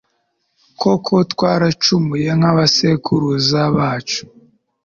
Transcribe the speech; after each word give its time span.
koko 0.81 1.13
twaracumuye 1.31 2.29
nk'abasekuruza 2.39 3.61
bacu 3.75 4.21